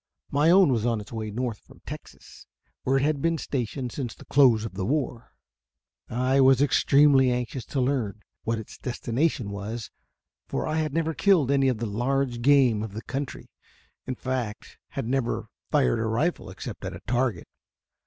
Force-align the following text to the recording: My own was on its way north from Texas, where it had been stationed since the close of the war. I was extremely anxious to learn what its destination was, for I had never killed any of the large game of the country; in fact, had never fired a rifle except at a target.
My 0.31 0.49
own 0.49 0.71
was 0.71 0.83
on 0.83 0.99
its 0.99 1.11
way 1.13 1.29
north 1.29 1.59
from 1.59 1.81
Texas, 1.85 2.47
where 2.81 2.97
it 2.97 3.03
had 3.03 3.21
been 3.21 3.37
stationed 3.37 3.91
since 3.91 4.15
the 4.15 4.25
close 4.25 4.65
of 4.65 4.73
the 4.73 4.83
war. 4.83 5.35
I 6.09 6.41
was 6.41 6.59
extremely 6.59 7.29
anxious 7.31 7.65
to 7.65 7.81
learn 7.81 8.21
what 8.41 8.57
its 8.57 8.79
destination 8.79 9.51
was, 9.51 9.91
for 10.47 10.65
I 10.65 10.77
had 10.77 10.91
never 10.91 11.13
killed 11.13 11.51
any 11.51 11.67
of 11.67 11.77
the 11.77 11.85
large 11.85 12.41
game 12.41 12.81
of 12.81 12.93
the 12.93 13.03
country; 13.03 13.51
in 14.07 14.15
fact, 14.15 14.79
had 14.87 15.05
never 15.07 15.49
fired 15.69 15.99
a 15.99 16.05
rifle 16.07 16.49
except 16.49 16.83
at 16.83 16.95
a 16.95 17.01
target. 17.05 17.47